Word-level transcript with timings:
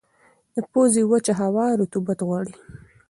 د 0.55 0.57
پوزې 0.71 1.01
وچه 1.11 1.33
هوا 1.41 1.65
رطوبت 1.81 2.19
غواړي. 2.27 2.55